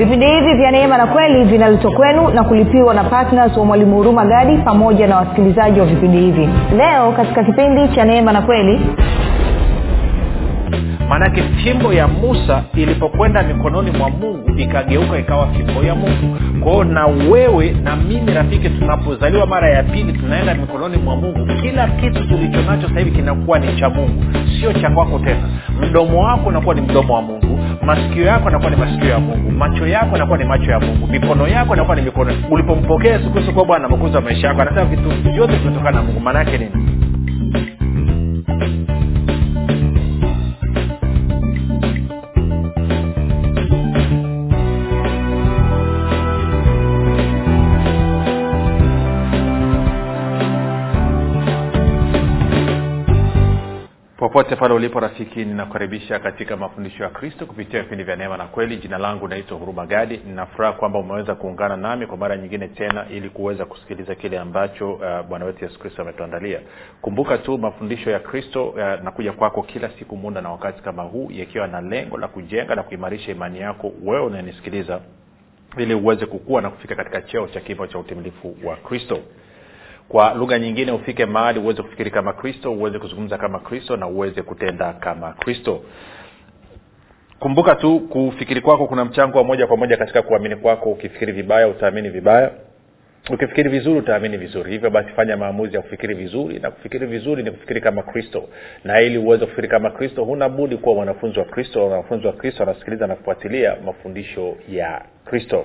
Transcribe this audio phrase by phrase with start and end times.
[0.00, 4.24] vipindi hivi vya neema na kweli vinaletwa kwenu na kulipiwa na ptns wa mwalimu huruma
[4.24, 6.48] gadi pamoja na wasikilizaji wa vipindi hivi.
[6.76, 8.80] Leo katika kipindi cha neema na kweli
[11.08, 16.36] maanake fimbo ya musa ilipokwenda mikononi mwa mungu ikageuka ikawa fimbo ya mungu.
[16.64, 21.46] Kwao na wewe na mimi rafiki tunapozaliwa mara ya pili tunaenda mikononi mwa mungu.
[21.62, 24.24] Kila kitu tulicho nacho hivi kinakuwa ni cha mungu.
[24.60, 25.48] Sio cha kwako tena.
[25.88, 29.50] Mdomo wako unakuwa ni mdomo wa mungu masikio yako anakuwa ni masikio ya mungu.
[29.50, 31.06] Macho yako anakuwa ni macho ya mungu.
[31.06, 32.32] Mikono yako anakuwa ni mikono.
[32.50, 36.20] Ulipompokea yesu kristo bwana makuza wa maisha yako anasema vitu vyote vinatokana na mungu.
[36.20, 36.70] Maana yake nini
[54.32, 58.76] popote pale ulipo rafiki ninakukaribisha katika mafundisho ya kristo kupitia vipindi vya neema na kweli.
[58.76, 60.20] Jina langu naitwa huruma gadi.
[60.26, 65.26] Ninafuraha kwamba umeweza kuungana nami kwa mara nyingine tena ili kuweza kusikiliza kile ambacho uh,
[65.28, 66.60] bwana wetu yesu kristo ametuandalia.
[67.00, 71.28] Kumbuka tu mafundisho ya kristo uh, nakuja kwako kila siku muda na wakati kama huu
[71.30, 75.00] yakiwa na lengo la kujenga na kuimarisha imani yako wewe unanisikiliza
[75.78, 79.18] ili uweze kukua na kufika katika cheo cha kimo cha utimilifu wa kristo
[80.10, 84.42] kwa lugha nyingine ufike mahali uweze kufikiri kama kristo uweze kuzungumza kama kristo na uweze
[84.42, 85.82] kutenda kama kristo.
[87.38, 90.90] Kumbuka tu kufikiri kwako kuna mchango wa moja kwa moja katika kuamini kwako.
[90.90, 92.50] Ukifikiri vibaya utaamini vibaya.
[93.30, 94.70] Ukifikiri vizuri utaamini vizuri.
[94.72, 98.48] Hivyo basi fanya maamuzi ya kufikiri vizuri na kufikiri vizuri ni kufikiri kama kristo.
[98.84, 101.88] Na ili uweze kufikiri kama kristo huna budi kuwa mwanafunzi wa kristo.
[101.88, 105.64] Wanafunzi wa kristo wanasikiliza na kufuatilia mafundisho ya kristo.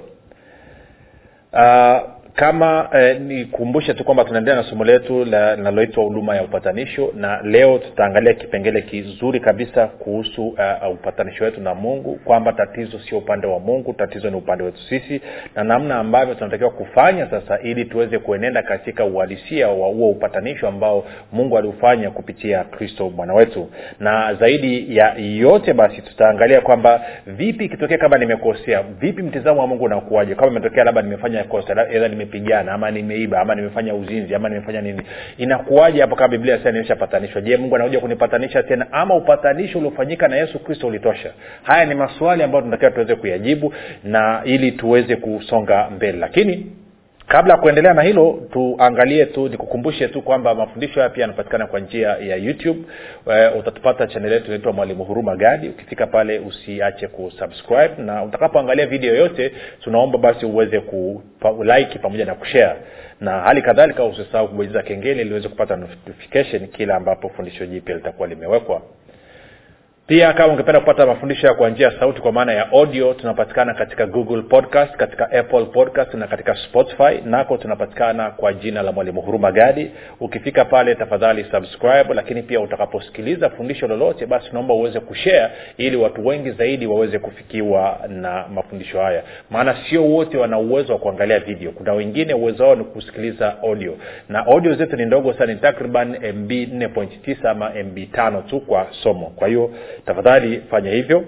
[1.53, 7.41] Uh, kama eh, nikumbushe tu kwamba tunaendelea na somo letu linaloitwa huduma ya upatanisho na
[7.43, 13.47] leo tutaangalia kipengele kizuri kabisa kuhusu uh, upatanisho wetu na mungu kwamba tatizo sio upande
[13.47, 15.21] wa mungu tatizo ni upande wetu sisi
[15.55, 21.05] na namna ambavyo tunatakiwa kufanya sasa ili tuweze kuenenda katika uhalisia wa huo upatanisho ambao
[21.31, 23.69] mungu aliufanya kupitia kristo bwana wetu.
[23.99, 29.83] Na zaidi ya yote basi tutaangalia kwamba vipi ikitokea kama nimekosea vipi mtizamo wa mungu
[29.83, 31.75] unakuaje kama imetokea labda nimefanya kosa
[32.25, 35.01] nimepigana ama nimeiba ama nimefanya uzinzi ama nimefanya nini.
[35.37, 37.41] Inakuwaje hapo kama biblia sasa nimeshapatanishwa?
[37.41, 41.31] Je mungu anakuja kunipatanisha tena ama upatanisho uliofanyika na yesu kristo ulitosha?
[41.63, 46.17] Haya ni maswali ambayo tunatakiwa tuweze kuyajibu na ili tuweze kusonga mbele.
[46.17, 46.71] Lakini
[47.27, 51.79] kabla ya kuendelea na hilo tuangalie tu nikukumbushe tu kwamba mafundisho haya pia yanapatikana kwa
[51.79, 52.79] njia ya youtube.
[53.25, 55.69] Uh, utatupata chanel yetu inaitwa mwalimu huruma gadi.
[55.69, 59.51] Ukifika pale usiache kusubscribe na utakapoangalia video yote
[59.83, 62.75] tunaomba basi uweze kulike pamoja na kushare.
[63.21, 68.27] Na hali kadhalika usisahau kubonyeza kengele ili uweze kupata notification kila ambapo fundisho jipya litakuwa
[68.27, 68.81] limewekwa
[70.07, 73.73] pia kama ungependa kupata mafundisho ya kwa njia ya sauti kwa maana ya audio tunapatikana
[73.73, 77.21] katika google podcast katika apple podcast na katika spotify.
[77.25, 79.91] Nako tunapatikana kwa jina la mwalimu huruma gadi.
[80.19, 86.25] Ukifika pale tafadhali subscribe lakini pia utakaposikiliza fundisho lolote basi tunaomba uweze kushare ili watu
[86.27, 89.23] wengi zaidi waweze kufikiwa na mafundisho haya.
[89.49, 91.71] Maana sio wote wana uwezo wa kuangalia video.
[91.71, 93.97] Kuna wengine uwezo wao ni kusikiliza audio.
[94.29, 98.87] Na audio zetu ni ndogo sana ni takriban mb 4.9 ama mb 5 tu kwa
[99.03, 99.25] somo.
[99.35, 99.71] Kwa hiyo
[100.05, 101.25] tafadhali fanya hivyo.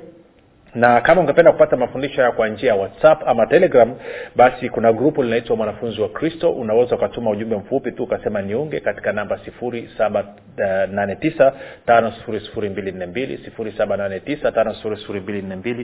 [0.75, 3.95] Na kama ungependa kupata mafundisho haya kwa njia ya whatsapp ama telegram
[4.35, 6.51] basi kuna grupu linaitwa mwanafunzi wa kristo.
[6.51, 11.51] Unaweza ukatuma ujumbe mfupi tu ukasema niunge katika namba 789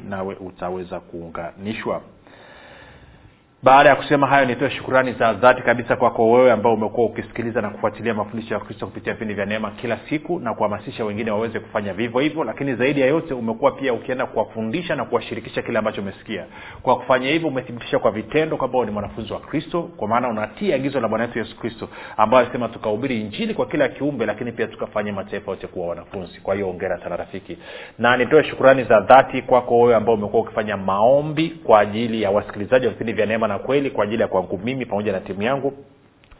[0.09, 2.01] nawe utaweza kuunganishwa
[3.63, 7.69] baada ya kusema hayo nitoe shukurani za dhati kabisa kwako wewe ambao umekuwa ukisikiliza na
[7.69, 11.93] kufuatilia mafundisho ya kristo kupitia vipindi vya neema kila siku na kuhamasisha wengine waweze kufanya
[11.93, 12.43] vivyo hivyo.
[12.43, 16.45] Lakini zaidi ya yote umekuwa pia ukienda kuwafundisha na kuwashirikisha kile ambacho umesikia.
[16.81, 20.99] Kwa kufanya hivyo umethibitisha kwa vitendo kwamba ni mwanafunzi wa kristo kwa maana unatii agizo
[20.99, 25.13] la bwana wetu yesu kristo ambayo alisema tukahubiri injili kwa kila kiumbe lakini pia tukafanya
[25.13, 26.39] mataifa yote kuwa wanafunzi.
[26.39, 27.57] Kwa hiyo ongera sana rafiki.
[27.99, 32.85] Na nitoe shukurani za dhati kwako wewe ambao umekuwa ukifanya maombi kwa ajili ya wasikilizaji
[32.85, 35.73] wa vipindi vya neema na kweli kwa ajili ya kwangu mimi pamoja na timu yangu.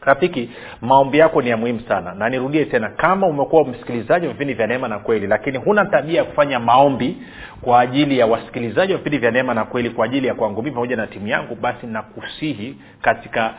[0.00, 0.50] Rafiki
[0.80, 2.14] maombi yako ni ya muhimu sana.
[2.14, 6.18] Na nirudie tena kama umekuwa msikilizaji wa vipindi vya neema na kweli lakini huna tabia
[6.18, 7.16] ya kufanya maombi
[7.60, 10.74] kwa ajili ya wasikilizaji wa vipindi vya neema na kweli kwa ajili ya kwangu mimi
[10.74, 13.54] pamoja na timu yangu basi nakusihi katika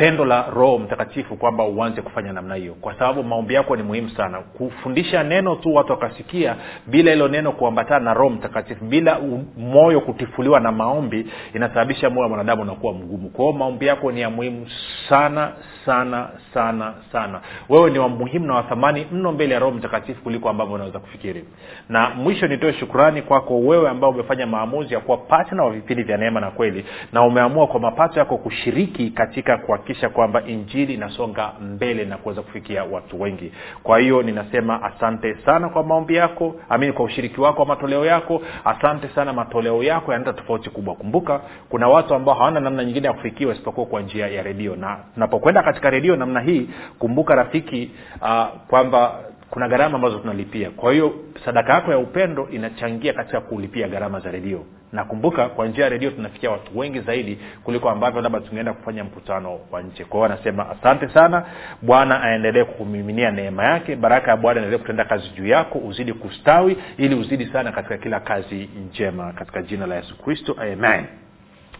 [0.00, 2.74] pendo la roho mtakatifu kwamba uanze kufanya namna hiyo.
[2.80, 4.38] Kwa sababu maombi yako ni muhimu sana.
[4.40, 6.56] Kufundisha neno tu watu wakasikia
[6.86, 12.22] bila hilo neno kuambatana na roho mtakatifu bila u- moyo kutifuliwa na maombi inasababisha moyo
[12.22, 13.28] wa mwanadamu unakuwa mgumu.
[13.30, 14.66] Kwa maombi yako ni ya muhimu
[15.08, 15.52] sana
[15.86, 17.40] sana sana sana.
[17.68, 21.44] Wewe ni wamuhimu na wathamani mno mbele ya roho mtakatifu kuliko ambavyo unaweza kufikiri.
[21.88, 26.16] Na mwisho nitoe shukrani kwako wewe ambao umefanya maamuzi ya kuwa patna wa vipindi vya
[26.16, 29.58] neema na kweli na umeamua kwa mapato yako kushiriki katika
[29.90, 33.52] kuhakikisha kwamba injili inasonga mbele na kuweza kufikia watu wengi.
[33.82, 38.42] Kwa hiyo ninasema asante sana kwa maombi yako amini kwa ushiriki wako wa matoleo yako.
[38.64, 40.94] Asante sana matoleo yako yanaleta tofauti kubwa.
[40.94, 44.76] Kumbuka kuna watu ambao hawana namna nyingine ya kufikiwa isipokuwa kwa njia ya redio.
[44.76, 47.90] Na tunapokwenda katika redio namna hii kumbuka rafiki
[48.22, 49.14] uh, kwamba
[49.50, 50.70] kuna gharama ambazo tunalipia.
[50.70, 51.12] Kwa hiyo
[51.44, 55.90] sadaka yako ya upendo inachangia katika kulipia gharama za redio na kumbuka kwa njia ya
[55.90, 60.04] redio tunafikia watu wengi zaidi kuliko ambavyo labda tungeenda kufanya mkutano wa nje.
[60.04, 61.44] Kwa hiyo anasema asante sana
[61.82, 66.76] bwana aendelee kukumiminia neema yake baraka ya bwana endelee kutenda kazi juu yako uzidi kustawi
[66.96, 69.32] ili uzidi sana katika kila kazi njema.
[69.32, 71.04] Katika jina la yesu kristo amen.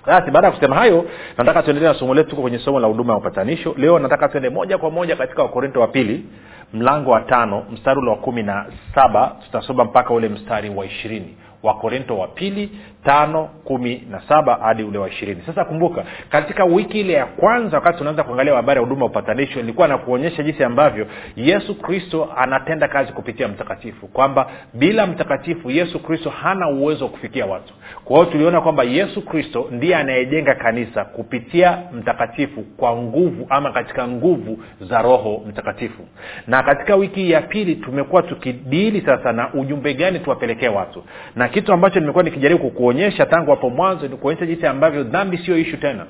[0.07, 1.05] Basi baada ya kusema hayo
[1.39, 3.75] nataka tuendelee na somo letu tuko kwenye somo la huduma ya upatanisho.
[3.79, 6.25] Leo nataka tuende moja kwa moja katika wakorinto wa pili
[6.73, 9.37] mlango wa tano mstari ule wa kumi na saba.
[9.45, 11.37] Tutasoma mpaka ule mstari wa ishirini.
[11.63, 12.71] Wakorinto wa pili
[13.05, 15.43] tano kumi na saba hadi ule wa ishirini.
[15.47, 19.61] Sasa kumbuka katika wiki ile ya kwanza wakati tunaanza kuangalia habari ya huduma ya upatanisho
[19.61, 21.07] nilikuwa nakuonyesha jinsi ambavyo
[21.37, 27.47] yesu kristo anatenda kazi kupitia mtakatifu kwamba bila mtakatifu yesu kristo hana uwezo wa kufikia
[27.47, 27.75] watu.
[28.05, 34.09] Kwa hiyo tuliona kwamba yesu kristo ndiye anayejenga kanisa kupitia mtakatifu kwa nguvu ama katika
[34.09, 36.03] nguvu za roho mtakatifu.
[36.47, 41.05] Na katika wiki ya pili tumekuwa tukidili sasa na ujumbe gani tuwapelekee watu.
[41.37, 45.59] Na kitu ambacho nimekuwa nikijaribu kukuonyesha tangu hapo mwanzo ni kuonyesha jinsi ambavyo dhambi sio
[45.59, 46.07] ishu tena.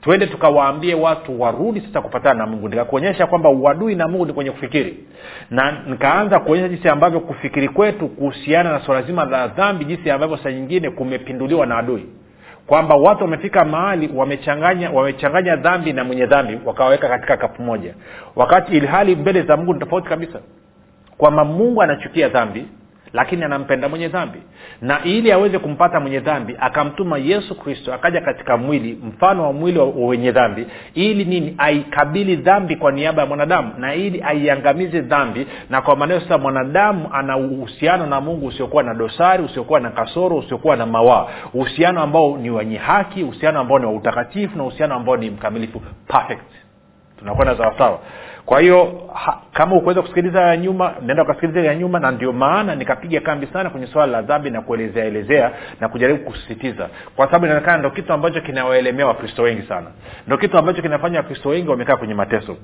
[0.00, 2.68] Twende tukawaambie watu warudi sasa kupatana na mungu.
[2.68, 4.96] Nikakuonyesha kwamba uadui na mungu ni kwenye kufikiri.
[5.50, 10.36] Na nikaanza kuonyesha jinsi ambavyo kufikiri kwetu kuhusiana na swala zima la dhambi jinsi ambavyo
[10.36, 12.06] saa nyingine kumepinduliwa na adui.
[12.66, 17.94] Kwamba watu wamefika mahali wamechanganya wamechanganya dhambi na mwenye dhambi wakawaweka katika kapu moja.
[18.36, 20.40] Wakati ilhali mbele za mungu ni tofauti kabisa.
[21.18, 22.66] Kwamba mungu anachukia dhambi
[23.12, 24.38] lakini anampenda mwenye dhambi.
[24.80, 29.78] Na ili aweze kumpata mwenye dhambi akamtuma yesu kristo akaja katika mwili mfano wa mwili
[29.78, 31.54] wa wenye dhambi ili nini?
[31.58, 35.46] Aikabili dhambi kwa niaba ya mwanadamu na ili aiangamize dhambi.
[35.70, 40.36] Na kwa maneo sasa mwanadamu ana uhusiano na mungu usiokuwa na dosari usiokuwa na kasoro
[40.36, 41.26] usiokuwa na mawaa.
[41.54, 45.82] Uhusiano ambao ni wenye haki uhusiano ambao ni wa utakatifu na uhusiano ambao ni mkamilifu.
[46.08, 46.42] Perfect.
[47.18, 47.98] Tunakwenda sawasawa
[48.46, 49.10] kwa hiyo
[49.52, 53.70] kama ukuweza kusikiliza ya nyuma naenda ukasikiliza ya nyuma na ndio maana nikapiga kambi sana
[53.70, 56.88] kwenye swala la dhambi na kuelezea elezea na kujaribu kusisitiza.
[57.16, 59.86] Kwa sababu inaonekana ndo kitu ambacho kinawaelemea wakristo wengi sana.
[60.26, 62.56] Ndo kitu ambacho kinafanya wakristo wengi wamekaa kwenye mateso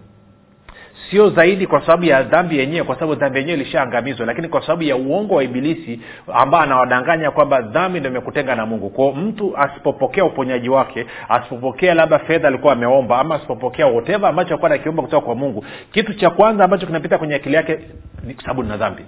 [1.11, 4.83] sio zaidi kwa sababu ya dhambi yenyewe kwa sababu dhambi yenyewe ilishaangamizwa lakini kwa sababu
[4.83, 6.01] ya uongo wa ibilisi
[6.33, 8.91] ambao anawadanganya kwamba dhambi ndo imekutenga na mungu.
[8.91, 14.69] Kwao mtu asipopokea uponyaji wake asipopokea labda fedha alikuwa ameomba ama asipopokea hoteva ambacho alikuwa
[14.71, 17.79] nakiomba kutoka kwa mungu kitu cha kwanza ambacho kinapita kwenye akili yake
[18.25, 19.03] ni kwa sababu nina dhambi.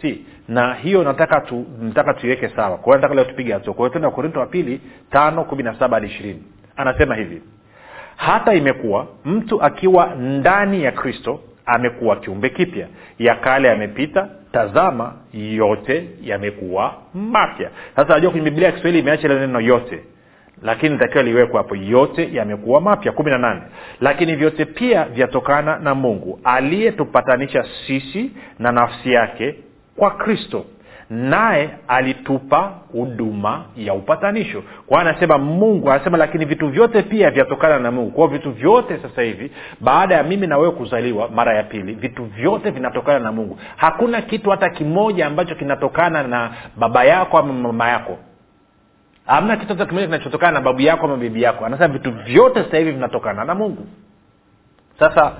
[0.00, 2.78] Si na hiyo nataka tu nataka tuiweke sawa.
[2.78, 3.74] Kwa nataka leo tupige hatua.
[3.74, 4.80] Kwa hiyo tenda korinto wa pili
[5.10, 6.42] tano kumi na saba hadi ishirini.
[6.76, 7.42] Anasema hivi
[8.18, 12.86] hata imekuwa mtu akiwa ndani ya kristo amekuwa kiumbe kipya.
[13.18, 17.70] Ya kale yamepita tazama yote yamekuwa mapya.
[17.96, 20.00] Sasa najua kwenye biblia ya kiswahili imeacha ile neno yote.
[20.62, 23.12] Lakini takiwa liwekwa hapo yote yamekuwa mapya.
[23.12, 23.60] Kumi na nane.
[24.00, 29.54] Lakini vyote pia vyatokana na mungu aliyetupatanisha sisi na nafsi yake
[29.96, 30.64] kwa kristo
[31.10, 34.62] naye alitupa huduma ya upatanisho.
[34.86, 38.10] Kwa anasema mungu anasema lakini vitu vyote pia vyatokana na mungu.
[38.10, 39.50] Kwao vitu vyote sasa hivi
[39.80, 43.58] baada ya mimi na wewe kuzaliwa mara ya pili vitu vyote vinatokana na mungu.
[43.76, 48.18] Hakuna kitu hata kimoja ambacho kinatokana na baba yako ama mama yako.
[49.26, 51.66] Hamna kitu hata kimoja kinachotokana na babu yako ama bibi yako.
[51.66, 53.86] Anasema vitu vyote sasa hivi vinatokana na mungu.
[54.98, 55.32] Sasa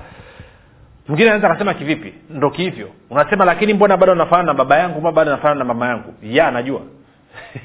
[1.09, 2.13] mwingine anaweza akasema kivipi?
[2.29, 4.99] Ndo kihivyo unasema lakini mbona bado nafanana na baba yangu?
[4.99, 6.13] Mbona bado nafanana na mama yangu?
[6.23, 6.81] Ya najua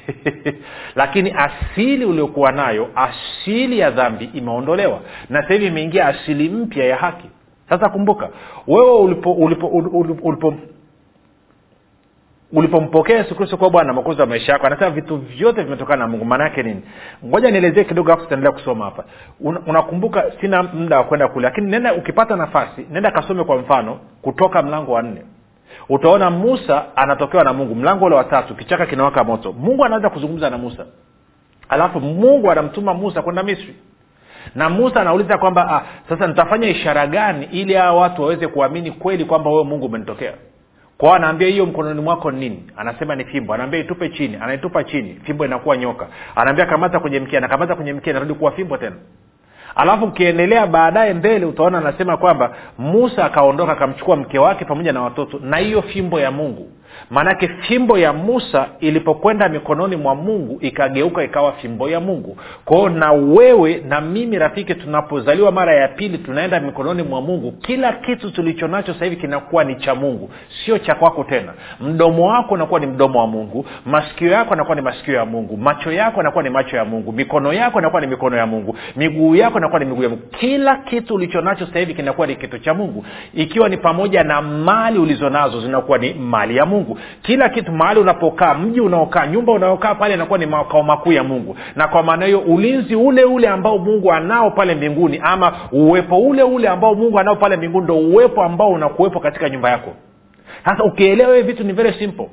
[0.95, 4.99] lakini asili uliokuwa nayo asili ya dhambi imeondolewa.
[5.29, 7.29] Na sasa hivi imeingia asili mpya ya haki.
[7.69, 8.29] Sasa kumbuka
[8.67, 9.97] wewe ulipo ulipo ulipo,
[10.27, 10.53] ulipo
[12.55, 16.25] ulipompokea yesu kristo kuwa bwana makozi wa maisha yako anasema vitu vyote vimetokana na mungu.
[16.25, 16.81] Maana nini?
[17.25, 19.03] Ngoja nielezee kidogo afu tutaendelea kusoma hapa.
[19.67, 23.99] Unakumbuka una sina muda wa kwenda kule lakini nenda ukipata nafasi nenda kasome kwa mfano
[24.21, 25.21] kutoka mlango wa nne.
[25.89, 27.75] Utaona musa anatokewa na mungu.
[27.75, 29.53] Mlango ule watatu kichaka kinawaka moto.
[29.53, 30.85] Mungu anaanza kuzungumza na musa.
[31.69, 33.75] Alafu mungu anamtuma musa kwenda misri.
[34.55, 39.25] Na musa anauliza kwamba ah, sasa nitafanya ishara gani ili hawa watu waweze kuamini kweli
[39.25, 40.33] kwamba wewe mungu umenitokea
[40.97, 42.63] kwao anaambia hiyo mkononi mwako ni nini?
[42.77, 43.53] Anasema ni fimbo.
[43.53, 44.37] Anaambia itupe chini.
[44.41, 45.19] Anaitupa chini.
[45.23, 46.07] Fimbo inakuwa nyoka.
[46.35, 48.95] Anaambia kamata kwenye mkia anakamata kwenye mkia inarudi kuwa fimbo tena.
[49.75, 55.39] Alafu ukiendelea baadaye mbele utaona anasema kwamba musa akaondoka akamchukua mke wake pamoja na watoto
[55.39, 56.71] na hiyo fimbo ya mungu
[57.09, 62.37] maanake fimbo ya musa ilipokwenda mikononi mwa mungu ikageuka ikawa fimbo ya mungu.
[62.65, 67.93] Kwao na wewe na mimi rafiki tunapozaliwa mara ya pili tunaenda mikononi mwa mungu kila
[67.93, 70.29] kitu tulicho nacho sasa hivi kinakuwa ni cha mungu
[70.65, 71.53] sio cha kwako tena.
[71.81, 75.91] Mdomo wako unakuwa ni mdomo wa mungu masikio yako anakuwa ni masikio ya mungu macho
[75.91, 79.57] yako anakuwa ni macho ya mungu mikono yako anakuwa ni mikono ya mungu miguu yako
[79.57, 80.21] anakuwa ni miguu ya mungu.
[80.39, 83.05] Kila kitu ulicho nacho sasa hivi kinakuwa ni kitu cha mungu.
[83.33, 86.84] Ikiwa ni pamoja na mali ulizonazo zinakuwa ni mali ya mungu
[87.21, 91.55] kila kitu mahali unapokaa mji unaokaa nyumba unaokaa pale inakuwa ni makao makuu ya mungu.
[91.75, 96.43] Na kwa maana hiyo ulinzi ule ule ambao mungu anao pale mbinguni ama uwepo ule
[96.43, 99.93] ule ambao mungu anao pale mbinguni ndo uwepo ambao unakuwepo katika nyumba yako.
[100.65, 102.29] Sasa ukielewa hivi vitu ni very simple.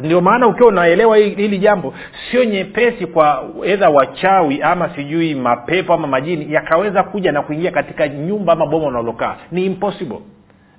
[0.00, 1.94] Ndio maana ukiwa unaelewa hili jambo
[2.30, 8.08] sio nyepesi kwa edha wachawi ama sijui mapepo ama majini yakaweza kuja na kuingia katika
[8.08, 10.18] nyumba ama boma unalokaa ni impossible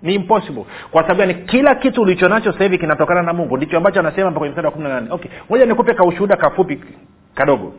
[0.06, 0.66] ni impossible.
[0.92, 1.34] Kwa sababu gani?
[1.34, 3.58] Kila kitu ulicho sasa hivi kinatokana na mungu.
[3.58, 5.08] Ndicho ambacho anasema kwenye mstari wa kumi na nane.
[5.12, 5.32] Okay.
[5.50, 6.80] Moja nikupe kaushuhuda kafupi
[7.36, 7.74] kadogo.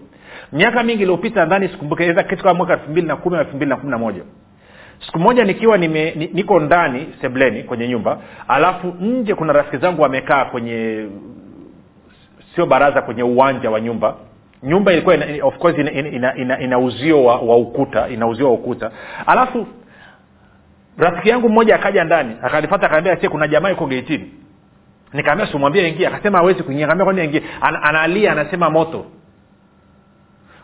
[0.53, 3.77] Miaka mingi iliyopita nadhani sikumbuke kitu kama mwaka elfu mbili na kumi elfu mbili na
[3.77, 4.23] kumi na moja.
[5.07, 8.19] Siku moja nikiwa nime, niko ndani sebleni kwenye nyumba
[8.49, 11.07] alafu nje kuna rafiki zangu wamekaa kwenye
[12.55, 14.17] sio baraza kwenye uwanja wa nyumba.
[14.63, 18.47] Nyumba ilikuwa ina, of course ina, ina, ina, ina uzio wa, wa ukuta ina uzio
[18.47, 18.91] wa ukuta.
[19.27, 19.67] Alafu
[20.99, 24.31] rafiki yangu mmoja akaja ndani akanifata akaambia sie kuna jamaa iko geitini
[25.13, 26.09] nikaambia simwambie ingia.
[26.09, 26.87] Akasema awezi kuingia.
[26.87, 27.41] Kaambia kwani ingia?
[27.61, 29.07] An- analia anasema moto.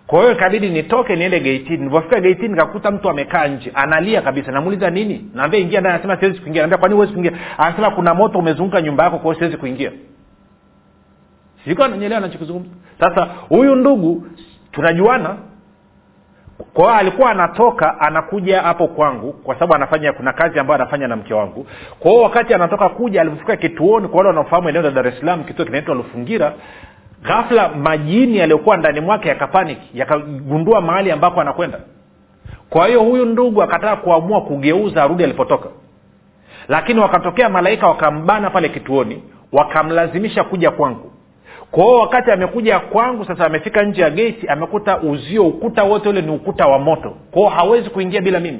[0.06, 4.52] Kwa hiyo ikabidi nitoke niende geitini nilipofika geitini nikakuta mtu amekaa nje analia kabisa.
[4.52, 5.30] Namuuliza nini?
[5.34, 5.94] Naambia ingia ndani.
[5.94, 6.62] Anasema siwezi kuingia.
[6.62, 7.32] Naambia kwani huwezi kuingia?
[7.58, 9.92] Anasema kuna moto umezunguka nyumba yako kwa siwezi kuingia.
[11.64, 12.70] Sikuwa nanyelewa nachokizungumza
[13.00, 14.26] sasa huyu ndugu
[14.72, 15.36] tunajuana
[16.74, 21.16] kwa hiyo alikuwa anatoka anakuja hapo kwangu kwa sababu anafanya kuna kazi ambayo anafanya na
[21.16, 21.66] mke wangu.
[21.98, 25.94] Kwa hiyo wakati anatoka kuja alipofika kituoni kwa wale wanaofahamu eneo la dar kituo kinaitwa
[25.94, 26.52] lufungira
[27.22, 31.78] ghafla majini yaliyokuwa ndani mwake yakapaniki yakagundua mahali ambako anakwenda.
[32.70, 35.68] Kwa hiyo huyu ndugu akataka kuamua kugeuza arudi alipotoka.
[36.68, 41.11] Lakini wakatokea malaika wakambana pale kituoni wakamlazimisha kuja kwangu
[41.72, 46.22] kwa hiyo wakati amekuja kwangu sasa amefika nje ya geti amekuta uzio ukuta wote ule
[46.22, 47.16] ni ukuta wa moto.
[47.30, 48.58] Kwao hawezi kuingia bila mimi.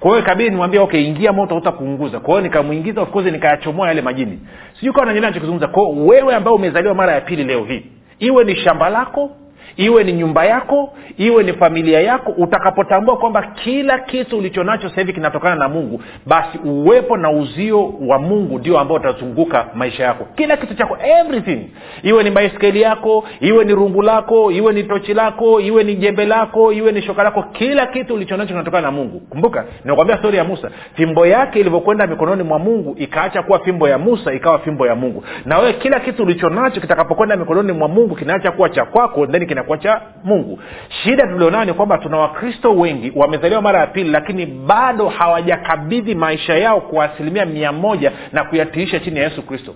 [0.00, 4.02] Kwa hiyo ikabidi nimwambia okay ingia moto utakuunguza kwa hiyo nikamwingiza of course nikayachomoa yale
[4.02, 4.38] majini.
[4.78, 7.86] Sijui kawa nanyelea nachokizungumza kwao wewe ambao umezaliwa mara ya pili leo hii
[8.18, 9.30] iwe ni shamba lako
[9.76, 15.12] iwe ni nyumba yako iwe ni familia yako utakapotambua kwamba kila kitu ulicho nacho hivi
[15.12, 20.26] kinatokana na mungu basi uwepo na uzio wa mungu ndio ambao utazunguka maisha yako.
[20.36, 21.60] Kila kitu chako everything.
[22.02, 26.24] Iwe ni baiskeli yako iwe ni rungu lako iwe ni tochi lako iwe ni jembe
[26.26, 29.20] lako iwe ni shoka lako kila kitu ulichonacho kinatokana na mungu.
[29.20, 30.70] Kumbuka ninakwambia stori ya musa.
[30.94, 35.24] Fimbo yake ilivyokwenda mikononi mwa mungu ikaacha kuwa fimbo ya musa ikawa fimbo ya mungu.
[35.44, 39.78] Na wewe kila kitu ulichonacho kitakapokwenda mikononi mwa mungu kinaacha kuwa cha kwako then kinakuwa
[39.78, 40.58] cha mungu.
[40.88, 46.54] Shida tulionayo ni kwamba tuna wakristo wengi wamezaliwa mara ya pili lakini bado hawajakabidhi maisha
[46.58, 49.74] yao kwa asilimia mia moja na kuyatiisha chini ya yesu kristo.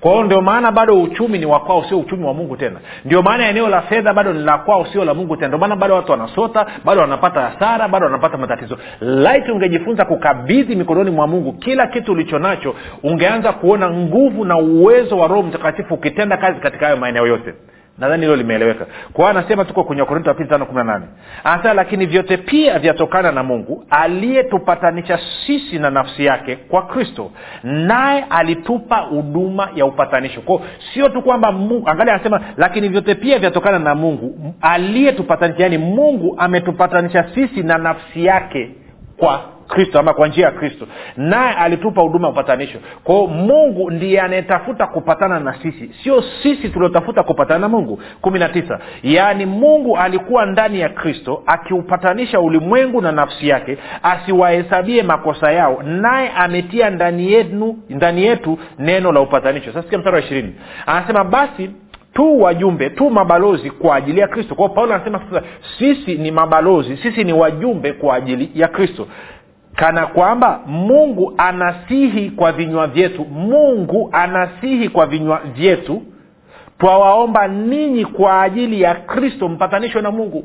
[0.00, 2.80] Kwa hiyo ndio maana bado uchumi ni wakwao sio uchumi wa mungu tena.
[3.04, 5.48] Ndio maana eneo la fedha bado ni la kwao sio la mungu tena.
[5.48, 8.78] Ndio maana bado watu wanasota bado wanapata hasara bado wanapata matatizo.
[9.00, 15.18] Laiti ungejifunza kukabidhi mikononi mwa mungu kila kitu ulicho nacho ungeanza kuona nguvu na uwezo
[15.18, 17.54] wa roho mtakatifu ukitenda kazi katika hayo maeneo yote
[18.02, 18.86] nadhani hilo limeeleweka.
[19.12, 21.04] Kwa hiyo anasema tuko kwenye wakorinto wa pili tano kumi na nane.
[21.44, 27.30] Anasema lakini vyote pia vyatokana na mungu aliyetupatanisha sisi na nafsi yake kwa kristo
[27.62, 30.40] naye alitupa huduma ya upatanisho.
[30.40, 30.60] Kwao
[30.94, 31.48] sio tu kwamba
[31.86, 38.24] angalia anasema lakini vyote pia vyatokana na mungu aliyetupatanisha yaani mungu ametupatanisha sisi na nafsi
[38.24, 38.70] yake
[39.16, 40.86] kwa kristo ama kwa njia ya kristo.
[41.16, 42.78] Naye alitupa huduma ya upatanisho.
[43.04, 45.90] Kwao mungu ndiye anayetafuta kupatana na sisi.
[46.02, 48.00] Sio sisi tuliotafuta kupatana na mungu.
[48.20, 48.78] Kumi na tisa.
[49.02, 55.82] Yaani mungu alikuwa ndani ya kristo akiupatanisha ulimwengu na nafsi yake asiwahesabie makosa yao.
[55.82, 59.72] Naye ametia ndani yetu, ndani yetu neno la upatanisho.
[59.72, 60.54] Sasa mstari wa ishirini.
[60.86, 61.70] Anasema basi
[62.14, 64.54] tu wajumbe tu mabalozi kwa ajili ya kristo.
[64.54, 65.42] Kwao paulo anasema sasa
[65.78, 69.06] sisi ni mabalozi sisi ni wajumbe kwa ajili ya kristo
[69.76, 76.02] kana kwamba mungu anasihi kwa vinywa vyetu mungu anasihi kwa vinywa vyetu
[76.78, 80.44] twawaomba ninyi kwa ajili ya kristo mpatanishwe na mungu.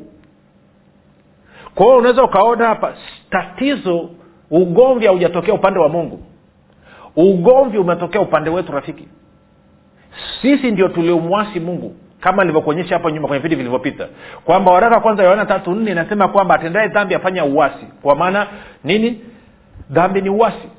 [1.75, 2.93] Kwa hiyo unaweza ukaona hapa
[3.29, 4.09] tatizo
[4.51, 6.19] ugomvi haujatokea upande wa mungu.
[7.15, 9.07] Ugomvi umetokea upande wetu rafiki.
[10.41, 14.07] Sisi ndio tuliomwasi mungu kama nilivyokuonyesha hapo nyuma kwenye viti vilivyopita
[14.45, 18.47] kwamba waraka kwanza yohana tatu nne inasema kwamba atendae dhambi afanya uwasi kwa maana
[18.83, 19.21] nini?
[19.89, 20.69] Dhambi ni uwasi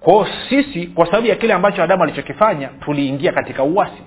[0.00, 4.02] kwao sisi kwa sababu ya kile ambacho adamu alichokifanya tuliingia katika uwasi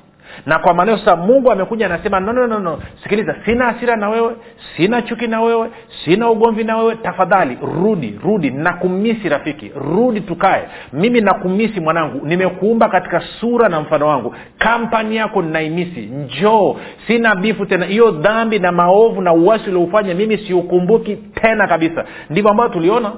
[0.45, 2.79] na kwa maana sasa mungu amekuja anasema no, no, no, no.
[3.03, 4.35] sikiliza sina hasira na wewe
[4.77, 5.69] sina chuki na wewe
[6.05, 6.95] sina ugomvi na wewe.
[6.95, 8.49] Tafadhali rudi rudi.
[8.51, 9.71] Nakumisi rafiki.
[9.75, 10.63] Rudi tukae.
[10.93, 12.25] Mimi nakumisi mwanangu.
[12.25, 14.35] Nimekuumba katika sura na mfano wangu.
[14.57, 16.75] Kampani yako ninaimisi njoo.
[17.07, 17.85] Sina bifu tena.
[17.85, 22.05] Hiyo dhambi na maovu na uwasi ulioufanya mimi siukumbuki tena kabisa.
[22.29, 23.11] Ndivyo ambayo tuliona.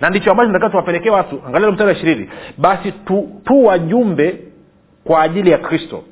[0.00, 1.42] Na ndicho ambacho nataka tuwapelekee watu.
[1.46, 2.28] Angalia mstari wa ishirini.
[2.58, 4.38] Basi tu, tu wajumbe
[5.04, 6.02] kwa ajili ya kristo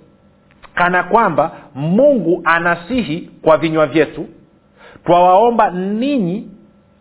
[0.78, 4.26] kana kwamba mungu anasihi kwa vinywa vyetu
[5.04, 6.47] twawaomba ninyi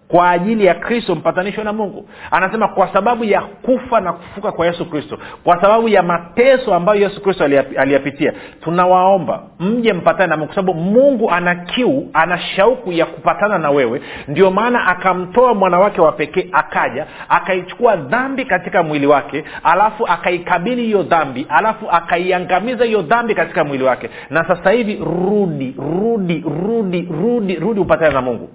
[0.07, 2.09] kwa ajili ya kristo mpatanishwe na mungu.
[2.31, 7.01] Anasema kwa sababu ya kufa na kufuka kwa yesu kristo kwa sababu ya mateso ambayo
[7.01, 7.43] yesu kristo
[7.77, 13.57] aliyapitia tunawaomba mje mpatane na mungu kwa sababu mungu ana kiu ana shauku ya kupatana
[13.57, 14.01] na wewe.
[14.27, 21.03] Ndio maana akamtoa mwanawake wa pekee akaja akaichukua dhambi katika mwili wake alafu akaikabili hiyo
[21.03, 24.09] dhambi alafu akaiangamiza hiyo dhambi katika mwili wake.
[24.29, 24.95] Na sasa hivi
[25.29, 28.49] rudi rudi rudi rudi rudi upatane na mungu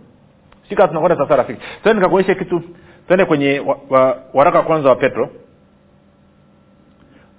[0.73, 1.61] sika tunakwenda sasa rafiki.
[1.83, 2.63] Twende nikakuonyesha kitu.
[3.07, 5.31] Twende kwenye wa, wa, waraka wa kwanza wa petro.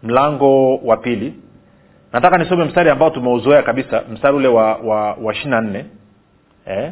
[0.04, 1.34] Mlango wa pili.
[2.14, 4.04] Nataka nisome mstari ambao tumeuzoea kabisa.
[4.12, 5.86] Mstari ule wa wa, wa ishiri nne.
[6.66, 6.92] Eh?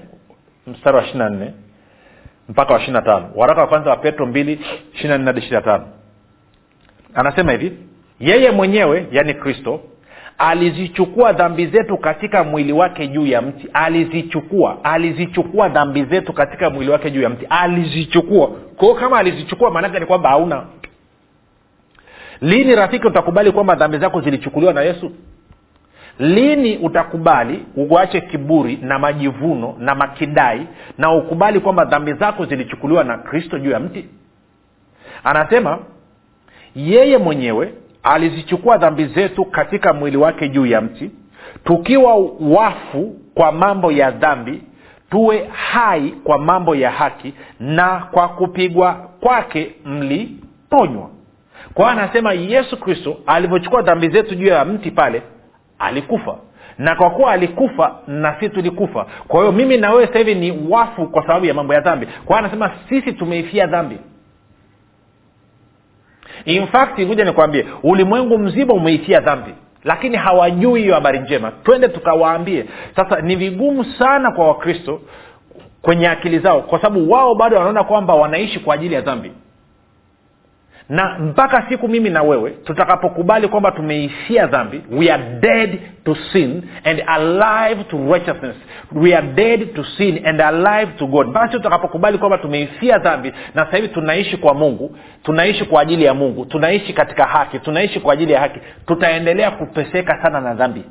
[0.67, 1.53] mstari wa ishiri na nne
[2.49, 3.29] mpaka wa ishiri na tano.
[3.35, 4.61] Waraka wa kwanza wa petro mbili
[4.93, 5.87] ishiri na nne hadi ishiri na tano.
[7.13, 7.77] Anasema hivi
[8.19, 9.81] yeye mwenyewe yaani kristo
[10.41, 13.67] alizichukua dhambi zetu katika mwili wake juu ya mti.
[13.73, 17.45] Alizichukua alizichukua dhambi zetu katika mwili wake juu ya mti.
[17.49, 18.47] Alizichukua.
[18.47, 20.65] Kwao kama alizichukua maanake ni kwamba hauna.
[22.41, 25.11] Lini rafiki utakubali kwamba dhambi zako zilichukuliwa na yesu?
[26.19, 30.67] Lini utakubali uache kiburi na majivuno na makidai
[30.97, 34.05] na ukubali kwamba dhambi zako zilichukuliwa na kristo juu ya mti?
[35.23, 35.79] Anasema
[36.75, 41.11] yeye mwenyewe alizichukua dhambi zetu katika mwili wake juu ya mti.
[41.63, 44.61] Tukiwa wafu kwa mambo ya dhambi
[45.09, 51.09] tuwe hai kwa mambo ya haki na kwa kupigwa kwake mliponywa.
[51.73, 55.21] Kwa hiyo anasema yesu kristo alivyochukua dhambi zetu juu ya mti pale
[55.79, 56.35] alikufa.
[56.77, 59.05] Na kwa kuwa alikufa na si tulikufa.
[59.27, 62.05] Kwa hiyo mimi na wewe hivi ni wafu kwa sababu ya mambo ya dhambi.
[62.05, 63.97] Kwa hiyo anasema sisi tumeifia dhambi
[66.45, 71.51] in fact kuja nikwambie ulimwengu mzima umeitia dhambi lakini hawajui hiyo habari njema.
[71.63, 72.65] Twende tukawaambie.
[72.95, 75.01] Sasa ni vigumu sana kwa wakristo
[75.81, 79.31] kwenye akili zao kwa sababu wao bado wanaona kwamba wanaishi kwa ajili ya dhambi
[80.91, 86.63] na mpaka siku mimi na wewe tutakapokubali kwamba tumeishia dhambi we are dead to sin
[86.83, 88.55] and alive to righteousness.
[88.91, 91.27] We are dead to sin and alive to god.
[91.33, 96.13] Siku tutakapokubali kwamba tumeishia dhambi na sasa hivi tunaishi kwa mungu tunaishi kwa ajili ya
[96.13, 100.83] mungu tunaishi katika haki tunaishi kwa ajili ya haki tutaendelea kuteseka sana na dhambi.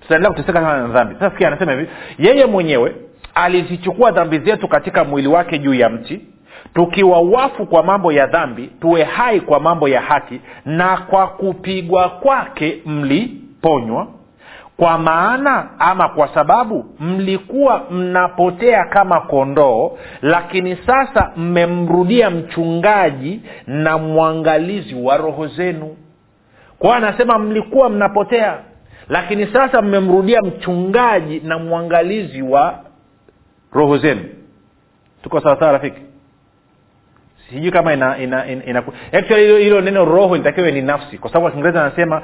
[0.00, 1.14] Tutaendelea kuteseka sana na dhambi.
[1.14, 2.94] Sasa sikia anasema hivi yeye mwenyewe
[3.34, 6.20] alizichukua dhambi zetu katika mwili wake juu ya mti
[6.74, 12.08] tukiwa wafu kwa mambo ya dhambi tuwe hai kwa mambo ya haki na kwa kupigwa
[12.08, 14.06] kwake mliponywa.
[14.76, 24.94] Kwa maana ama kwa sababu mlikuwa mnapotea kama kondoo lakini sasa mmemrudia mchungaji na mwangalizi
[24.94, 25.96] wa roho zenu.
[26.78, 28.58] Kwao anasema mlikuwa mnapotea
[29.08, 32.78] lakini sasa mmemrudia mchungaji na mwangalizi wa
[33.72, 34.24] roho zenu.
[35.22, 36.00] Tuko sawasawa rafiki
[37.50, 38.82] sijui kama ina, ina, ina, ina
[39.12, 42.22] actually hilo neno roho litakiwe ni nafsi kwa sababu kiingereza anasema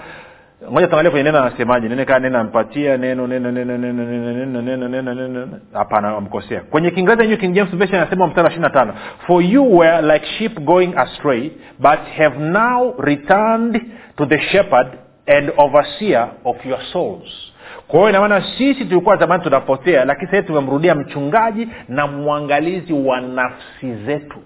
[0.70, 4.88] moja tuangalie kwenye neno anasemaje nene kaa neno ampatia neno neno neno neno neno neno
[4.88, 8.70] neno neno hapana amkosea kwenye kiingereza new king james version anasema mstari wa ishiri na
[8.70, 8.94] tano
[9.26, 13.82] for you were like sheep going astray but have now returned
[14.16, 14.86] to the shepherd
[15.26, 17.52] and overseer of your souls
[17.88, 23.94] kwa hiyo inamaana sisi tulikuwa zamani tunapotea lakini sahii tumemrudia mchungaji na mwangalizi wa nafsi
[24.06, 24.36] zetu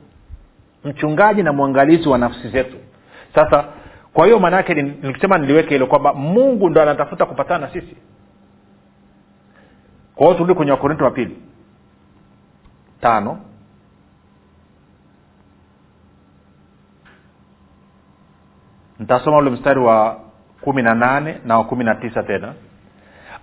[0.84, 2.76] mchungaji na mwangalizi wa nafsi zetu.
[3.34, 3.64] Sasa
[4.12, 7.96] kwa hiyo maana yake nikisema niliweke hilo kwamba mungu ndo anatafuta kupatana na sisi.
[10.14, 11.36] Kwa hiyo turudi kwenye wakorinto wa pili.
[13.00, 13.38] Tano.
[18.98, 20.20] Nitasoma ule mstari wa
[20.60, 22.54] kumi na nane na wa kumi na tisa tena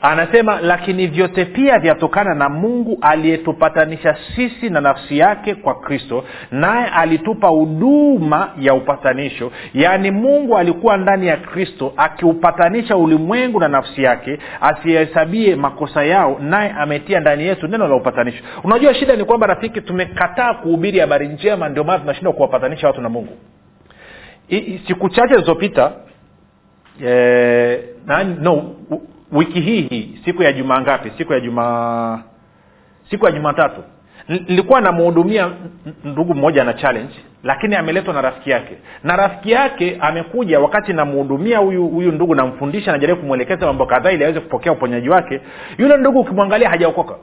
[0.02, 6.86] anasema lakini vyote pia vyatokana na mungu aliyetupatanisha sisi na nafsi yake kwa kristo naye
[6.88, 9.52] alitupa huduma ya upatanisho.
[9.74, 16.72] Yaani mungu alikuwa ndani ya kristo akiupatanisha ulimwengu na nafsi yake asiyehesabie makosa yao naye
[16.80, 18.44] ametia ndani yetu neno la upatanisho.
[18.64, 23.10] Unajua shida ni kwamba rafiki tumekataa kuhubiri habari njema ndio maana tunashindwa kuwapatanisha watu na
[23.10, 23.34] mungu.
[24.88, 25.92] Siku chache zilizopita
[27.06, 27.80] eh,
[28.42, 28.76] no
[29.32, 31.12] wiki hii hii siku ya jumaa ngapi?
[31.18, 32.20] Siku ya jumaa
[33.10, 33.84] siku ya jumatatu.
[34.30, 35.50] Nilikuwa namhudumia
[36.04, 38.78] ndugu mmoja na challenge lakini ameletwa na rafiki yake.
[39.04, 44.24] Na rafiki yake amekuja wakati namhudumia huyu huyu ndugu namfundisha najaribu kumwelekeza mambo kadhaa ili
[44.24, 45.42] aweze kupokea uponyaji wake.
[45.78, 47.16] Yule ndugu ukimwangalia hajaokoka.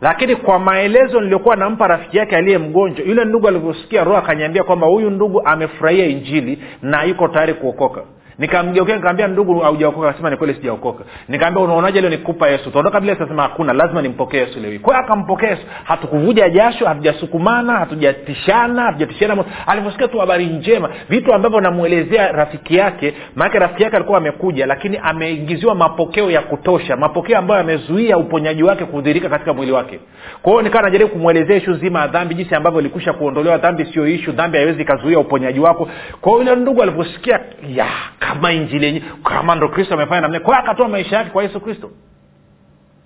[0.00, 4.86] Lakini kwa maelezo niliokuwa nampa rafiki yake aliye mgonjwa yule ndugu alivyosikia roho akanyambia kwamba
[4.86, 8.00] huyu ndugu amefurahia injili na yuko tayari kuokoka
[8.38, 10.08] nikamgeukia nikamwambia ndugu haujaokoka.
[10.08, 11.04] Akasema ni kweli sijaokoka.
[11.28, 12.68] Nikamwambia unaonaje leo nikupa yesu?
[12.68, 14.78] Utaondoka bila sasema hakuna lazima nimpokee yesu leo.
[14.80, 15.62] Kwa akampokea yesu.
[15.84, 23.58] Hatukuvuja jasho hatujasukumana hatujatishana hatujatishana alivyosikia tu habari njema vitu ambavyo namwelezea rafiki yake maanake
[23.58, 29.28] rafiki yake alikuwa amekuja lakini ameingiziwa mapokeo ya kutosha mapokeo ambayo yamezuia uponyaji wake kudhirika
[29.28, 30.00] katika mwili wake.
[30.42, 34.06] Kwa hiyo nikawa najaribu kumwelezea ishu zima ya dhambi jinsi ambavyo ilikwisha kuondolewa dhambi sio
[34.06, 35.88] ishu dhambi haiwezi ikazuia uponyaji wako.
[36.20, 37.86] Kwa hiyo ndugu alivyosikia ya
[38.28, 41.90] kama injili yenyewe kama ndo kristo amefanya namna kwa akatoa maisha yake kwa yesu kristo.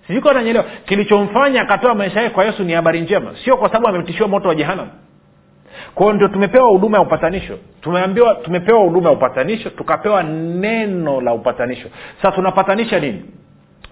[0.06, 3.30] Sijuko nanyelewa kilichomfanya akatoa maisha yake kwa yesu ni habari njema.
[3.44, 4.88] Sio kwa sababu ametishiwa moto wa jehanam
[5.94, 7.58] kwao ndio tumepewa huduma ya upatanisho.
[7.80, 11.88] Tumeambiwa tumepewa huduma ya upatanisho tukapewa neno la upatanisho.
[12.22, 13.24] Sasa tunapatanisha nini?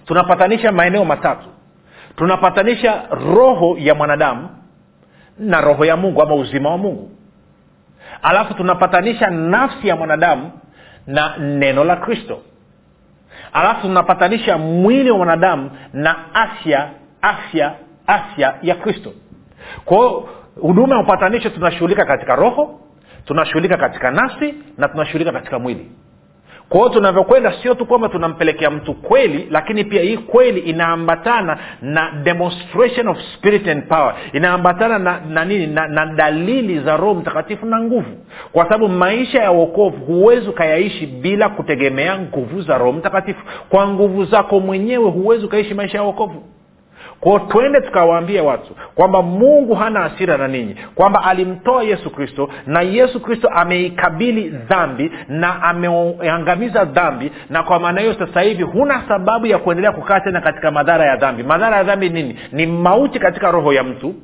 [0.06, 1.48] Tunapatanisha maeneo matatu.
[2.16, 4.48] Tunapatanisha roho ya mwanadamu
[5.38, 7.10] na roho ya mungu ama uzima wa mungu.
[8.22, 10.50] Alafu tunapatanisha nafsi ya mwanadamu
[11.08, 12.40] na neno la kristo.
[13.52, 16.90] Alafu tunapatanisha mwili wa mwanadamu na afya
[17.22, 17.74] afya
[18.06, 19.12] afya ya kristo.
[19.84, 20.28] Kwao
[20.60, 22.80] huduma ya upatanisho tunashughulika katika roho
[23.24, 25.90] tunashughulika katika nafsi na tunashughulika katika mwili
[26.68, 32.10] kwa hiyo tunavyokwenda sio tu kwamba tunampelekea mtu kweli lakini pia hii kweli inaambatana na
[32.22, 34.14] demonstration of spirit and power.
[34.32, 35.66] Inaambatana na, na nini?
[35.66, 38.10] Na, na dalili za roho mtakatifu na nguvu.
[38.52, 43.40] Kwa sababu maisha ya uokovu huwezi ukayaishi bila kutegemea nguvu za roho mtakatifu.
[43.68, 46.42] Kwa nguvu zako mwenyewe huwezi ukaishi maisha ya uokovu
[47.20, 52.80] kwao twende tukawaambie watu kwamba mungu hana asira na ninyi kwamba alimtoa yesu kristo na
[52.82, 59.46] yesu kristo ameikabili dhambi na ameangamiza dhambi na kwa maana hiyo sasa hivi huna sababu
[59.46, 61.42] ya kuendelea kukaa tena katika madhara ya dhambi.
[61.42, 62.38] Madhara ya dhambi nini?
[62.52, 64.14] Ni mauti katika roho ya mtu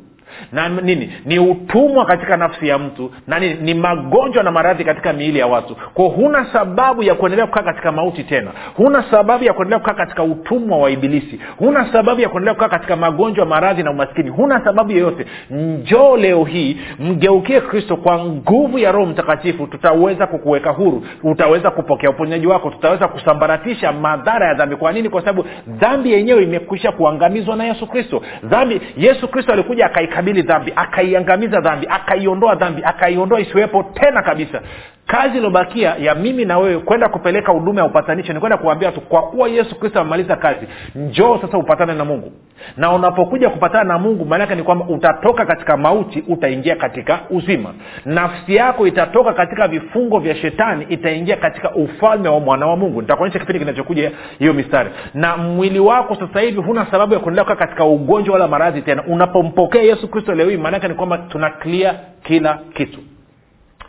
[0.52, 1.12] na nini?
[1.24, 3.54] Ni utumwa katika nafsi ya mtu na nini?
[3.54, 5.76] Ni magonjwa na maradhi katika miili ya watu.
[5.94, 8.50] Kwao huna sababu ya kuendelea kukaa katika mauti tena.
[8.76, 11.40] Huna sababu ya kuendelea kukaa katika utumwa wa ibilisi.
[11.58, 14.30] Huna sababu ya kuendelea kukaa katika magonjwa maradhi na umaskini.
[14.30, 15.26] Huna sababu yoyote.
[15.50, 19.66] Njoo leo hii mgeukie kristo kwa nguvu ya roho mtakatifu.
[19.66, 21.04] Tutaweza kukuweka huru.
[21.22, 22.70] Utaweza kupokea uponyaji wako.
[22.70, 24.76] Tutaweza kusambaratisha madhara ya dhambi.
[24.76, 25.08] Kwa nini?
[25.08, 28.22] Kwa sababu dhambi yenyewe imekwisha kuangamizwa na yesu kristo.
[28.44, 29.86] Dhambi yesu kristo alikuja
[30.24, 34.60] akaikabili dhambi akaiangamiza dhambi akaiondoa dhambi akaiondoa isiwepo tena kabisa.
[35.06, 39.00] Kazi iliobakia ya mimi na wewe kwenda kupeleka huduma ya upatanisho ni kwenda kuambia watu
[39.00, 42.32] kwa kuwa yesu kristo amemaliza kazi njoo sasa upatane na mungu.
[42.76, 47.74] Na unapokuja kupatana na mungu maanake ni kwamba utatoka katika mauti utaingia katika uzima.
[48.04, 53.00] Nafsi yako itatoka katika vifungo vya shetani itaingia katika ufalme wa mwana wa mungu.
[53.02, 54.90] Nitakuonyesha kipindi kinachokuja hiyo mistari.
[55.14, 59.04] Na mwili wako sasa hivi huna sababu ya kuendelea kukaa katika ugonjwa wala maradhi tena.
[59.06, 62.98] Unapompokea yesu kristo leo hii maanake ni kwamba tuna clear kila kitu.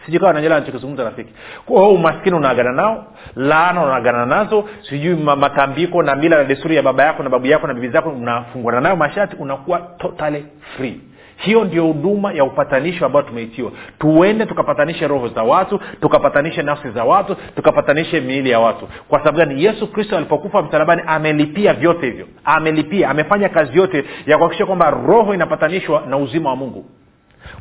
[0.05, 1.33] Sijikawa nanyela nachokizungumza rafiki.
[1.65, 7.03] Kwao umaskini unaagana nao laana unaagana nazo sijui matambiko na mila na desturi ya baba
[7.03, 10.45] yako na babu yako na bibi zako unafunguana nayo mashati unakuwa totally
[10.77, 11.01] free
[11.35, 13.71] hiyo ndio huduma ya upatanisho ambayo tumeitiwa.
[13.99, 18.87] Tuende tukapatanishe roho za watu tukapatanishe nafsi za watu tukapatanishe miili ya watu.
[19.09, 19.63] Kwa sababu gani?
[19.63, 22.27] Yesu kristo alipokufa msalabani amelipia vyote hivyo.
[22.45, 26.85] Amelipia amefanya kazi yote ya kuhakikisha kwamba roho inapatanishwa na uzima wa mungu.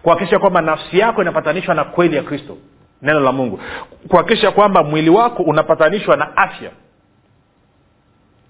[0.03, 2.57] Kuhakikisha kwamba nafsi yako inapatanishwa na kweli ya kristo
[3.03, 3.61] neno la mungu.
[4.09, 6.71] Kuhakikisha kwamba mwili wako unapatanishwa na afya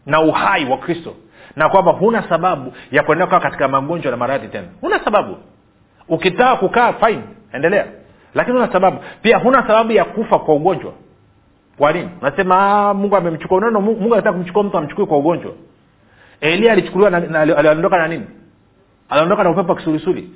[0.06, 1.14] na uhai wa kristo
[1.56, 4.66] na kwamba huna sababu ya kuendelea kukaa katika magonjwa na maradhi tena.
[4.80, 5.36] Huna sababu.
[6.08, 7.86] Ukitaka kukaa fine endelea.
[8.34, 8.98] Lakini huna sababu.
[9.22, 10.92] Pia huna sababu ya kufa kwa ugonjwa.
[11.78, 12.08] Kwa nini?
[12.22, 13.60] Unasema mungu amemchukua.
[13.60, 15.52] Neno mungu anataka kumchukua mtu amchukue kwa ugonjwa.
[16.40, 17.16] Elia alichukuliwa
[17.58, 18.26] aliondoka na nini?
[19.08, 20.30] Aliondoka na upepo wa kisulisuli.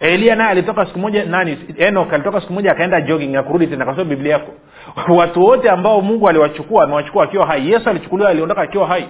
[0.00, 1.58] Elia naye alitoka siku moja nani?
[1.78, 4.52] Enok alitoka siku moja akaenda jogging akurudi tena kasoma biblia yako.
[5.18, 7.70] Watu wote ambao mungu aliwachukua amewachukua akiwa hai.
[7.72, 9.08] Yesu alichukuliwa aliondoka akiwa hai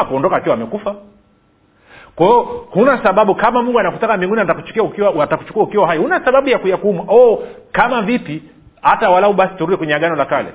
[0.00, 0.94] akuondoka akiwa amekufa
[2.16, 2.38] kwa hiyo
[2.70, 5.98] huna sababu kama mungu anakutaka mbinguni atakuchukua ukiwa atakuchukua ukiwa hai.
[5.98, 8.42] Huna sababu ya kuyakumwa oh kama vipi
[8.82, 10.48] hata walau basi turudi kwenye agano la kale.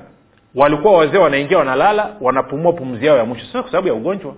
[0.56, 3.46] Walikuwa wazee wanaingia wanalala wanapumua pumzi yao ya mwisho.
[3.52, 4.34] Sio kwa sababu ya ugonjwa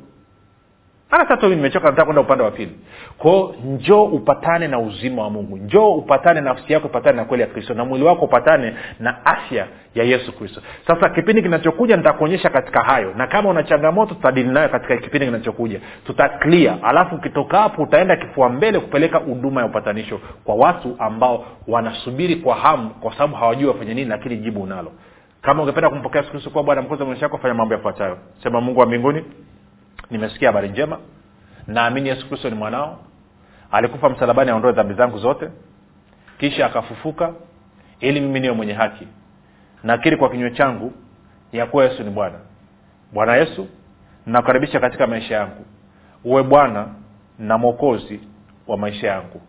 [1.09, 2.71] hata nimechoka kwenda upande wa pili.
[3.17, 5.57] Kwao njoo upatane na uzima wa mungu.
[5.57, 9.67] Njoo upatane nafsi yako upatane na kweli ya kristo na mwili wako upatane na afya
[9.95, 10.61] ya yesu kristo.
[10.87, 13.13] Sasa kipindi kinachokuja nitakuonyesha katika hayo.
[13.17, 15.79] Na kama una changamoto tutadili nayo katika kipindi kinachokuja.
[16.05, 16.77] Tuta clear.
[16.83, 22.55] Alafu ukitoka hapo utaenda kifua mbele kupeleka huduma ya upatanisho kwa watu ambao wanasubiri kwa
[22.55, 24.91] hamu kwa sababu hawajui wafanye nini lakini jibu unalo.
[25.41, 28.17] Kama ungependa kumpokea yesu kristo kuwa bwana mkozi wa maisha yako fanya mambo yafuatayo.
[28.43, 29.23] Sema mungu wa mbinguni
[30.11, 30.97] nimesikia habari njema.
[31.67, 32.99] Naamini yesu kristo ni mwanao.
[33.71, 35.49] Alikufa msalabani aondoe dhambi zangu zote.
[36.37, 37.33] Kisha akafufuka
[37.99, 39.07] ili mimi niwe mwenye haki.
[39.83, 40.93] Nakiri kwa kinywa changu
[41.51, 42.35] ya kuwa yesu ni bwana.
[43.13, 43.67] Bwana yesu
[44.25, 45.65] nakukaribisha katika maisha yangu.
[46.23, 46.87] Uwe bwana
[47.39, 48.19] na mwokozi
[48.67, 49.41] wa maisha yangu.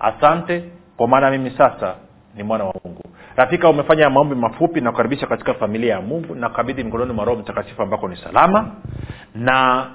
[0.00, 0.64] Asante
[0.96, 1.94] kwa maana mimi sasa
[2.34, 3.02] ni mwana wa mungu.
[3.36, 6.34] Rafika umefanya maombi mafupi na kukaribisha katika familia ya mungu.
[6.34, 8.70] Na kukabidhi mkononi mwa roho mtakatifu ambako ni salama.
[9.34, 9.86] Na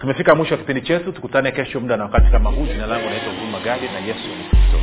[0.00, 2.66] tumefika mwisho wa kipindi chetu tukutane kesho muda na wakati kama huu.
[2.66, 4.78] Jina langu naitwa huruma gadi na yesu ni kristo.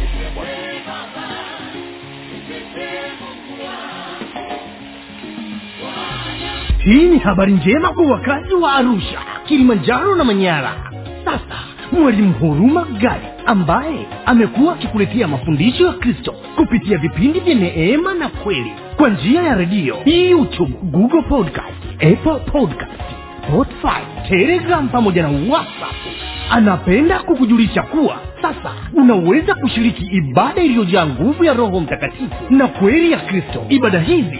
[6.84, 10.91] Hii ni habari njema kwa wakazi wa arusha kilimanjaro na manyara.
[11.25, 11.60] Sasa
[11.91, 18.71] mwalimu huruma gadi ambaye amekuwa akikuletea mafundisho ya kristo kupitia vipindi vya neema na kweli
[18.97, 22.91] kwa njia ya redio youtube google podcast apple podcast
[23.47, 25.95] spotify telegram pamoja na whatsapp
[26.51, 33.19] anapenda kukujulisha kuwa sasa unaweza kushiriki ibada iliyojaa nguvu ya roho mtakatifu na kweli ya
[33.19, 33.65] kristo.
[33.69, 34.39] Ibada hizi